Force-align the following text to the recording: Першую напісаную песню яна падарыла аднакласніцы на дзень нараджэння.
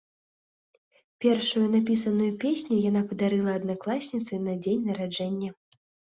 Першую 1.25 1.65
напісаную 1.75 2.31
песню 2.45 2.75
яна 2.89 3.01
падарыла 3.13 3.51
аднакласніцы 3.59 4.33
на 4.49 4.53
дзень 4.65 4.81
нараджэння. 4.91 5.49